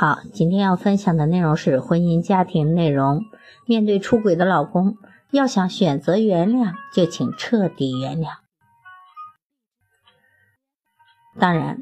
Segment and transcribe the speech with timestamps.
[0.00, 3.24] 好，今天要分享的内容是婚姻家庭内容。
[3.66, 4.96] 面对出轨的老公，
[5.32, 8.28] 要想选择原谅，就请彻底原谅。
[11.36, 11.78] 当然，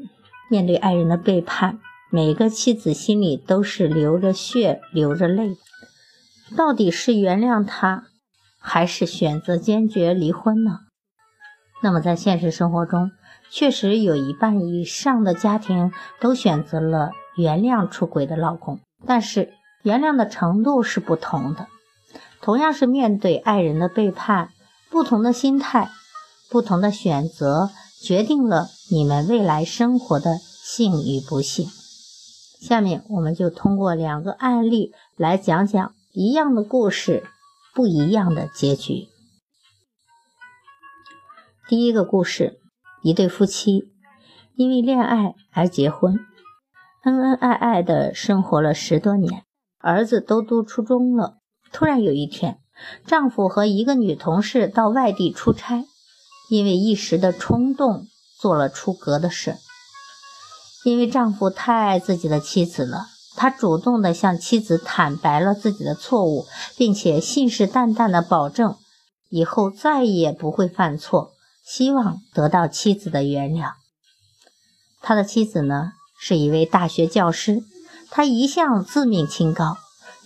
[0.48, 1.78] 面对爱人的背叛，
[2.10, 5.54] 每个妻子心里都是流着血、流着泪。
[6.56, 8.04] 到底是原谅他，
[8.58, 10.78] 还是选择坚决离婚呢？
[11.82, 13.10] 那么，在现实生活中，
[13.50, 17.10] 确实有一半以上的家庭都选择了。
[17.36, 21.66] 原谅出轨的老公，但是原谅的程度是不同的。
[22.40, 24.50] 同样是面对爱人的背叛，
[24.90, 25.90] 不同的心态、
[26.48, 27.70] 不同的选择，
[28.00, 31.68] 决定了你们未来生活的幸与不幸。
[32.60, 37.24] 下面我们就通过两个案例来讲讲一样的故事，
[37.74, 39.08] 不一样的结局。
[41.68, 42.60] 第一个故事，
[43.02, 43.90] 一对夫妻
[44.54, 46.18] 因为恋爱而结婚。
[47.06, 49.44] 恩恩爱爱的生活了十多年，
[49.78, 51.38] 儿子都读初中了。
[51.70, 52.58] 突然有一天，
[53.06, 55.84] 丈夫和一个女同事到外地出差，
[56.50, 58.08] 因为一时的冲动
[58.40, 59.56] 做了出格的事。
[60.84, 66.46] 因为丈夫太爱自己的妻子了，他主动的向妻子坦白了自己的错误，
[66.76, 68.74] 并且信誓旦旦的保证
[69.28, 71.30] 以后再也不会犯错，
[71.64, 73.74] 希望得到妻子的原谅。
[75.00, 75.92] 他的妻子呢？
[76.18, 77.62] 是一位大学教师，
[78.10, 79.76] 她一向自命清高，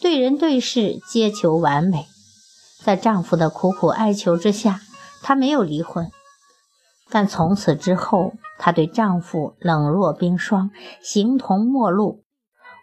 [0.01, 2.07] 对人对事皆求完美。
[2.83, 4.81] 在丈夫的苦苦哀求之下，
[5.23, 6.11] 她没有离婚。
[7.11, 10.71] 但从此之后，她对丈夫冷若冰霜，
[11.03, 12.23] 形同陌路。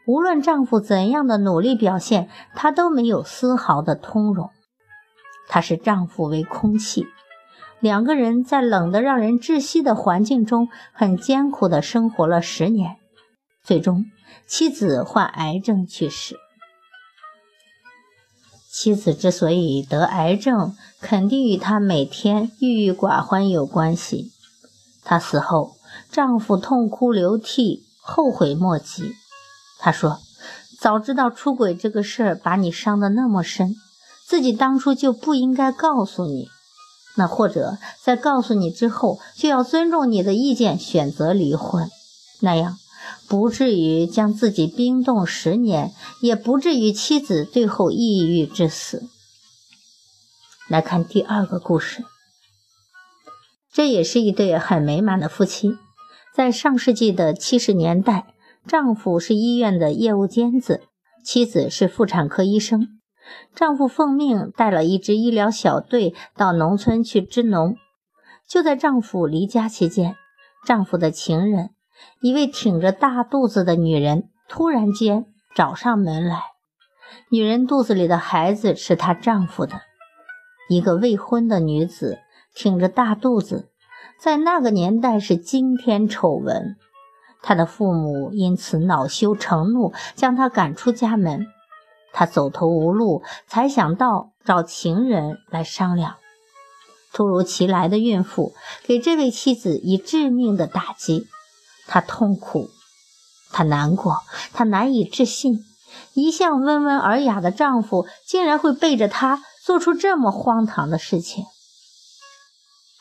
[0.05, 4.49] 无论丈夫怎样的努力表现，她都没有丝毫的通融。
[5.47, 7.07] 她视丈夫为空气。
[7.79, 12.96] 两个人在冷得让人窒息的环境中，很艰苦地生活了十年，
[13.67, 14.05] 最终
[14.47, 16.37] 妻子患癌症去世。
[18.71, 24.31] 妻子之所以得癌症，肯定与她每天郁郁寡欢有关系。
[25.03, 25.75] 她死后，
[26.09, 29.15] 丈夫痛哭流涕，后悔莫及。
[29.79, 30.19] 他说
[30.79, 33.75] ：“早知道出轨这个事儿把你伤得那么深，
[34.25, 36.47] 自己当初就不应该告诉你。”
[37.17, 41.89] 那或者在告诉你之后，就要尊重你的意见，选择离婚，
[42.41, 42.77] 那样
[43.29, 49.09] 不至于将自己冰冻十年，也不至于妻子最后抑郁致死。
[50.69, 52.03] 来看第二个故事，
[53.71, 55.77] 这也是一对很美满的夫妻，
[56.33, 58.33] 在上世纪的七十年代，
[58.65, 60.81] 丈夫是医院的业务尖子，
[61.23, 62.87] 妻子是妇产科医生。
[63.53, 67.75] 丈夫奉命带了一支医疗小队到农村去支农。
[68.47, 70.15] 就在丈夫离家期间，
[70.65, 71.71] 丈夫的情人，
[72.21, 75.25] 一位挺着大肚子的女人，突然间
[75.55, 76.41] 找上门来。
[77.29, 79.81] 女人肚子里的孩子是她丈夫的。
[80.69, 82.19] 一个未婚的女子
[82.53, 83.69] 挺着大肚子，
[84.19, 86.75] 在那个年代是惊天丑闻。
[87.41, 91.47] 她的父母因此恼羞成怒，将她赶出家门。
[92.11, 96.15] 她走投无路，才想到找情人来商量。
[97.13, 98.53] 突如其来的孕妇
[98.83, 101.27] 给这位妻子以致命的打击，
[101.87, 102.69] 她痛苦，
[103.51, 104.17] 她难过，
[104.53, 105.63] 她难以置信，
[106.13, 111.45] 一向温文尔雅的丈夫竟然会背着她做出这么荒唐的事情。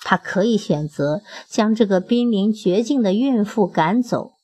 [0.02, 4.34] 她可以选择将这个濒临绝境的孕妇赶走，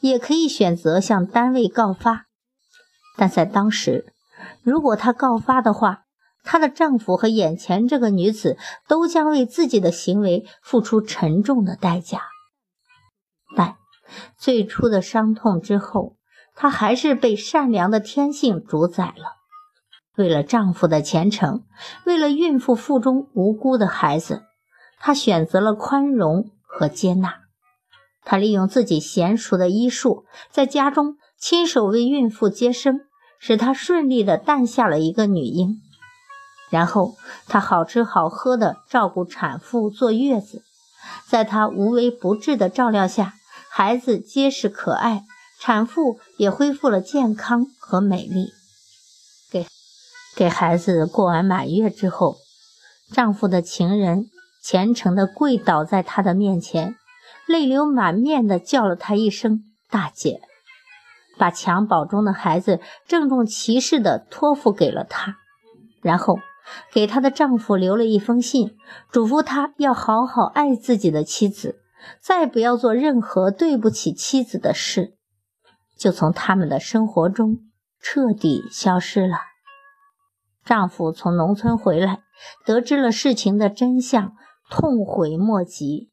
[0.00, 2.26] 也可以选择向单位告发。
[3.16, 4.12] 但在当时，
[4.62, 6.00] 如果她告发的话，
[6.42, 12.22] 她的丈夫和眼前这个女子都将为自己的行为付出沉重的代价。
[14.38, 16.16] 最初的伤痛之后，
[16.54, 19.36] 她还是被善良的天性主宰了。
[20.16, 21.64] 为了丈夫的前程，
[22.04, 24.42] 为了孕妇腹中无辜的孩子，
[24.98, 27.34] 她选择了宽容和接纳。
[28.24, 33.00] 她利用自己娴熟的医术，在家中亲手为孕妇接生。
[33.38, 35.82] 使她顺利的诞下了一个女婴，
[36.70, 37.14] 然后
[37.46, 40.62] 她好吃好喝的照顾产妇坐月子，
[41.28, 43.34] 在她无微不至的照料下，
[43.78, 45.26] 孩子结实可爱，
[45.60, 48.54] 产妇也恢复了健康和美丽。
[49.50, 49.66] 给
[50.34, 52.38] 给孩子过完满月之后，
[53.12, 54.30] 丈夫的情人
[54.62, 56.96] 虔诚地跪倒在她的面前，
[57.46, 60.40] 泪流满面地叫了她一声“大姐”，
[61.36, 65.36] 把襁褓中的孩子郑重其事地托付给了她，
[66.00, 66.38] 然后
[66.94, 68.74] 给她的丈夫留了一封信，
[69.12, 71.82] 嘱咐他要好好爱自己的妻子。
[72.20, 75.16] 再不要做任何对不起妻子的事，
[75.96, 77.58] 就从他们的生活中
[78.00, 79.38] 彻底消失了。
[80.64, 82.20] 丈夫从农村回来，
[82.64, 84.32] 得知了事情的真相，
[84.68, 86.10] 痛悔莫及。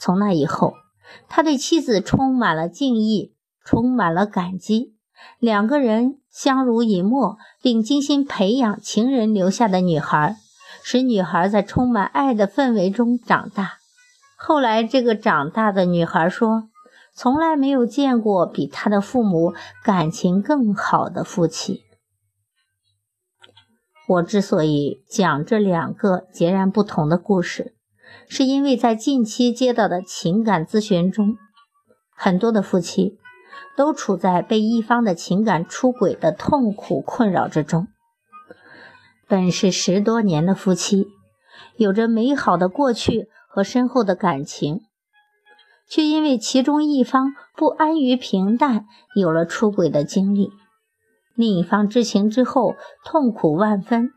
[0.00, 0.74] 从那以后，
[1.28, 3.34] 他对妻子充满了敬意，
[3.64, 4.96] 充满了感激。
[5.40, 10.36] 两个人相濡以沫，并精心培养情人留下的女孩，
[10.82, 13.77] 使女孩在充满爱的氛围中长大。
[14.40, 16.68] 后来，这个长大的女孩说
[17.12, 19.52] ：“从来没有见过比她的父母
[19.82, 21.82] 感情更好的夫妻。”
[24.06, 27.74] 我之所以讲这两个截然不同的故事，
[28.28, 31.36] 是因为在近期接到的情感咨询中，
[32.14, 33.18] 很多的夫妻
[33.76, 37.88] 都处在被一方的情感出轨的痛苦困扰之中。
[39.26, 41.08] 本是十多年的夫妻，
[41.76, 43.28] 有着美好的过去。
[43.58, 44.82] 和深厚的感情，
[45.88, 50.52] 却因为其中一方不安于平淡，有了出轨的经历。
[51.34, 54.12] 另一方知情之后，痛苦万分。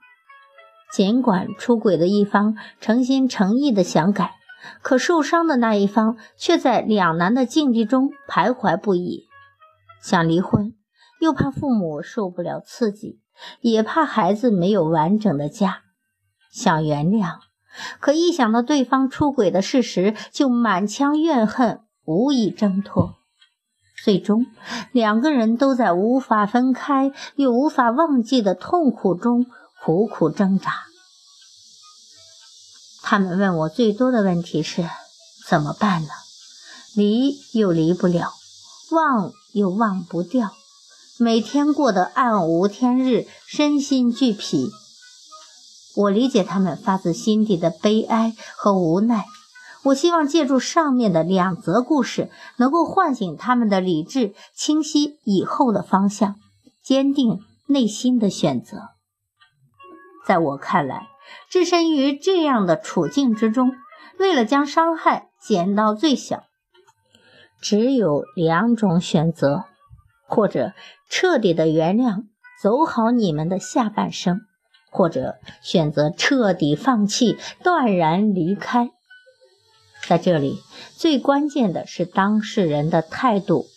[0.93, 4.35] 尽管出轨的一方诚心诚意的想改，
[4.83, 9.27] 可受伤的那一方却在两难的境地中徘徊不已。
[10.03, 10.75] 想离婚，
[11.19, 13.19] 又怕父母受不了刺激，
[13.61, 15.81] 也怕孩子没有完整的家。
[16.51, 17.50] 想原谅。
[17.99, 23.15] 可一想到对方出轨的事实，就满腔怨恨，无以挣脱。
[24.03, 24.47] 最终，
[24.91, 29.45] 两个人都在无法分开又无法忘记的痛苦中
[29.83, 30.73] 苦苦挣扎。
[33.03, 34.89] 他们问我最多的问题是：
[35.47, 36.09] 怎么办呢？
[36.95, 38.33] 离又离不了，
[38.91, 40.51] 忘又忘不掉，
[41.17, 44.71] 每天过得暗无天日，身心俱疲。
[45.95, 49.25] 我理解他们发自心底的悲哀和无奈。
[49.83, 56.35] 我希望借助上面的两则故事，能够唤醒他们的理智，清晰以后的方向，
[56.83, 58.89] 坚定内心的选择。
[60.23, 61.07] 在我看来，
[61.49, 63.73] 置身于这样的处境之中，
[64.19, 66.43] 为了将伤害减到最小，
[67.59, 69.65] 只有两种选择：
[70.27, 70.73] 或者
[71.09, 72.25] 彻底的原谅，
[72.61, 74.41] 走好你们的下半生。
[74.91, 78.91] 或者选择彻底放弃，断然离开。
[80.07, 80.59] 在这里，
[80.97, 83.67] 最关键的是当事人的态度。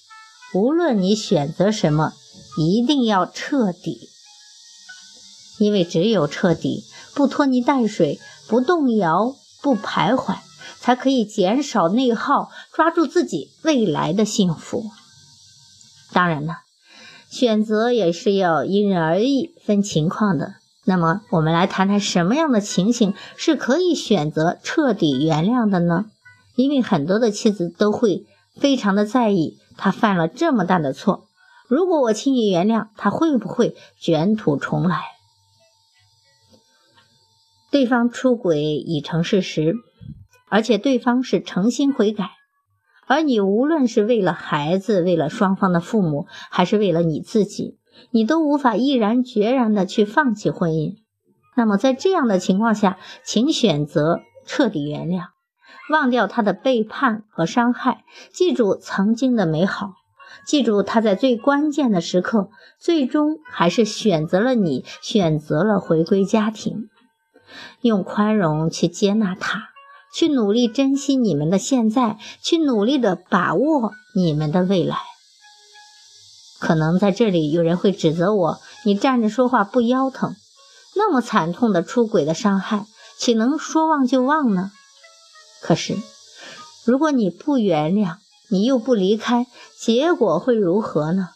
[0.53, 2.13] 无论你选择什么，
[2.59, 4.09] 一定要彻底，
[5.59, 6.85] 因为只有彻底，
[7.15, 10.39] 不拖泥带水，不动摇，不徘徊，
[10.81, 14.91] 才可以减少内耗，抓住自己未来的幸福。
[16.13, 16.63] 当然了，
[17.31, 20.55] 选择也是要因人而异，分情况的。
[20.87, 26.07] 那么，我们来谈谈什么样的情形是可以选择彻底原谅的呢？
[26.57, 31.27] 因为很多的妻子都会非常的在意，他犯了这么大的错，
[31.69, 35.01] 如果我轻易原谅，他会不会卷土重来？
[37.71, 39.75] 对方出轨已成事实，
[40.49, 42.31] 而且对方是诚心悔改，
[43.07, 47.79] 而你无论是为了孩子，为了双方的父母，还是为了你自己。
[48.11, 50.97] 你都无法毅然决然的去放弃婚姻，
[51.57, 55.29] 那么在这样的情况下，请选择彻底原谅，
[55.91, 59.95] 忘掉他的背叛和伤害，记住曾经的美好，
[60.47, 66.89] 记住他在最关键的时刻，最终还是选择了你，选择了回归家庭，
[67.81, 69.71] 用宽容去接纳他，
[70.15, 74.97] 去努力珍惜你们的现在，去努力的把握你们的未来。
[76.65, 80.35] 可能在这里有人会指责我：“你站着说话不腰疼？
[80.97, 82.87] 那么惨痛的出轨的伤害，
[83.19, 84.73] 岂能说忘就忘呢？”
[85.61, 85.95] 可是，
[86.87, 88.17] 如果你不原谅，
[88.49, 89.47] 你又不离开，
[89.79, 91.29] 结果会如何呢？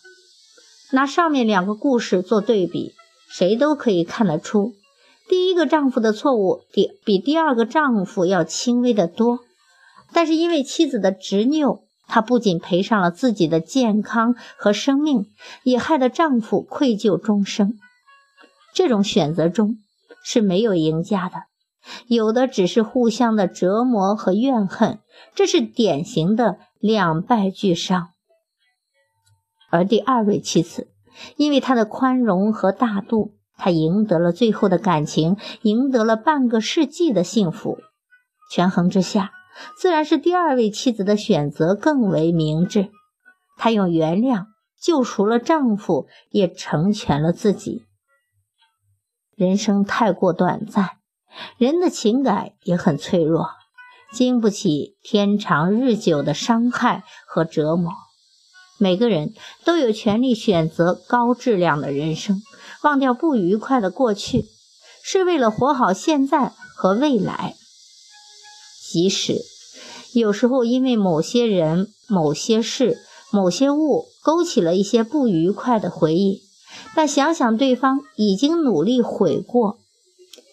[0.93, 2.95] 拿上面两个故事做对比，
[3.29, 4.73] 谁都可以看得出，
[5.29, 9.41] 第一个丈夫的错误比比第二个丈夫要轻微的多。
[10.11, 11.83] 但是因为妻子的执拗。
[12.09, 15.27] 她不仅赔上了自己的健康和生命，
[15.63, 17.79] 也害得丈夫愧疚终生。
[18.75, 19.77] 这种选择中
[20.25, 21.45] 是没有赢家的，
[22.07, 24.99] 有的只是互相的折磨和怨恨。
[25.35, 28.11] 这是典型的两败俱伤。
[29.71, 30.89] 而第二位妻子，
[31.37, 37.79] 因为她的宽容和大度，她赢得了最后的感情，赢得了半个世纪的幸福。
[38.51, 39.33] 权衡之下，
[39.77, 42.91] 自然是第二位妻子的选择更为明智。
[43.57, 44.47] 她用原谅
[44.81, 47.85] 救赎了丈夫，也成全了自己。
[49.35, 50.99] 人生太过短暂，
[51.59, 53.51] 人的情感也很脆弱，
[54.13, 57.93] 经不起天长日久的伤害和折磨。
[58.79, 59.35] 每个人
[59.65, 62.43] 都有权利选择高质量的人生，
[62.85, 64.45] 忘掉不愉快的过去，
[65.03, 67.55] 是为了活好现在和未来。
[68.91, 69.43] 即使
[70.15, 72.97] 有时候因为某些人、某些事、
[73.31, 76.41] 某些物勾起了一些不愉快的回忆，
[76.95, 79.77] 但想想对方已经努力悔过，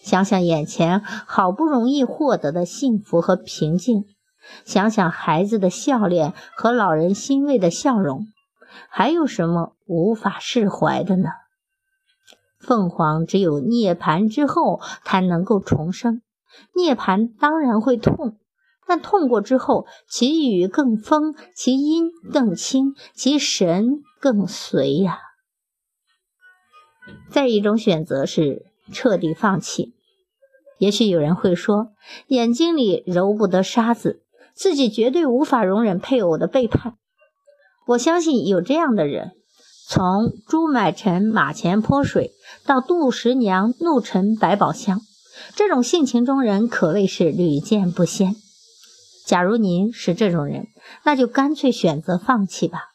[0.04, 4.04] 想想眼前好不容易获得的幸福和平静，
[4.66, 8.26] 想想孩子的笑脸和老人欣慰的笑容，
[8.90, 11.30] 还有什么无法释怀的呢？
[12.60, 16.20] 凤凰只有涅槃之后才能够重生。
[16.74, 18.38] 涅槃当然会痛，
[18.86, 25.18] 但痛过之后，其雨更丰，其音更清，其神更随呀。
[27.30, 29.94] 再一种选择是彻底放弃。
[30.78, 31.92] 也许有人会说，
[32.26, 34.22] 眼睛里揉不得沙子，
[34.54, 36.96] 自己绝对无法容忍配偶的背叛。
[37.86, 39.32] 我相信有这样的人，
[39.88, 42.32] 从朱买臣马前泼水，
[42.66, 45.00] 到杜十娘怒沉百宝箱。
[45.54, 48.36] 这种性情中人可谓是屡见不鲜。
[49.26, 50.68] 假如您是这种人，
[51.04, 52.90] 那就干脆选择放弃吧。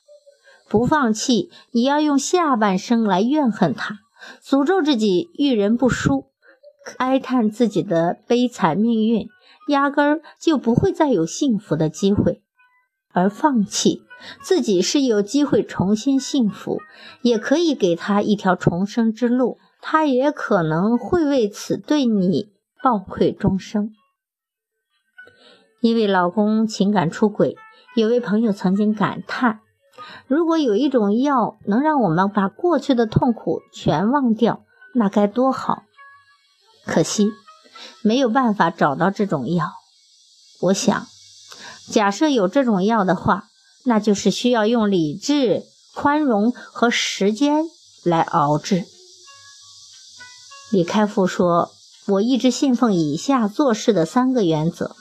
[0.69, 4.00] 不放弃，你要用下半生来怨恨他，
[4.41, 6.27] 诅咒自己遇人不淑，
[6.98, 9.27] 哀叹自己的悲惨命运，
[9.67, 12.41] 压根儿就不会再有幸福的机会。
[13.13, 14.03] 而放弃
[14.41, 16.79] 自己是有机会重新幸福，
[17.21, 19.57] 也可以给他一条重生之路。
[19.82, 23.92] 他也可能会为此对你报愧终生。
[25.82, 27.58] 因为老公情感出轨，
[27.96, 29.62] 有位朋友曾经感叹
[30.28, 35.84] ：“如果有一种药能让我们把过去的痛苦全忘掉，那该多好！”
[36.86, 37.32] 可惜
[38.04, 39.72] 没有办法找到这种药。
[40.62, 41.08] 我想，
[41.90, 43.46] 假设有这种药的话，
[43.86, 45.64] 那就是需要用理智、
[45.96, 47.66] 宽容和时间
[48.06, 48.86] 来熬制。
[50.72, 51.72] 李开复说
[52.08, 54.96] ：“我一直信奉以下做事的三个原则：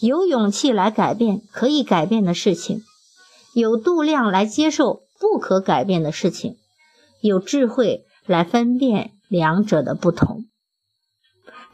[0.00, 2.82] 有勇气来改变可以改变的事情，
[3.52, 6.56] 有度量来接受不可改变的事情，
[7.20, 10.44] 有智慧来分辨两者的不同。”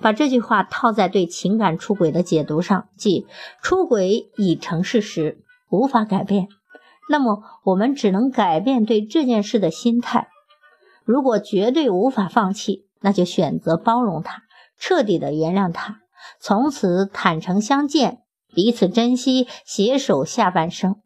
[0.00, 3.26] 把这句话套在对情感出轨的解读上，即
[3.62, 6.48] 出轨已成事实，无法改变，
[7.10, 10.28] 那么我们只能改变对这件事的心态。
[11.04, 14.42] 如果绝对无法放弃，那就选择包容他，
[14.78, 16.00] 彻底的原谅他，
[16.40, 18.22] 从此坦诚相见，
[18.54, 20.96] 彼此珍惜，携手下半生。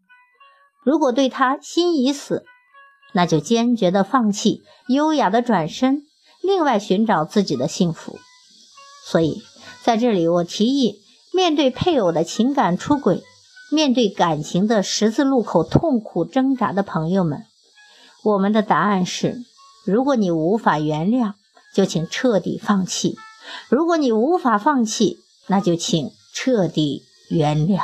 [0.85, 2.45] 如果对他心已死，
[3.13, 6.03] 那就坚决的放弃，优雅的转身，
[6.43, 8.19] 另外寻找自己的幸福。
[9.05, 9.43] 所以，
[9.83, 13.23] 在这里我提议，面对配偶的情感出轨，
[13.71, 17.45] 面对感情的十字路口痛苦挣扎的朋友们，
[18.25, 19.43] 我们的答案是：
[19.85, 21.35] 如果你无法原谅。
[21.75, 23.17] 就请彻底放弃。
[23.69, 27.83] 如果你无法放弃，那就请彻底原谅。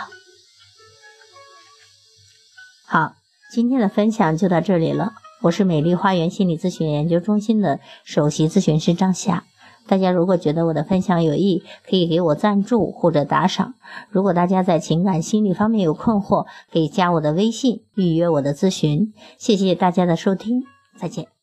[2.87, 3.13] 好，
[3.53, 5.13] 今天的分享就到这里了。
[5.43, 9.45] 我是美丽花园心理咨询研究中心的首席咨询师张霞。
[9.87, 13.75] 大家如果觉得我的分享有益，可以给我赞助或者打赏。
[14.11, 19.15] 如果大家在情感心理方面有困惑，可以加我的微信预约我的咨询。
[19.39, 20.65] 谢谢大家的收听，
[20.99, 21.38] 再见。